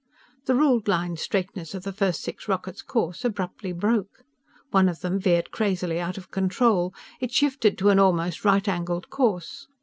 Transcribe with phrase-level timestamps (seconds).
[0.47, 4.23] The ruled line straightness of the first six rockets' course abruptly broke.
[4.71, 6.91] One of them veered crazily out of control.
[7.19, 9.67] It shifted to an almost right angled course.